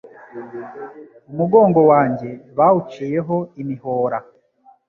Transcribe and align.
Umugongo 1.31 1.79
wanjye 1.91 2.29
bawuciyeho 2.57 3.37
imihora 3.61 4.17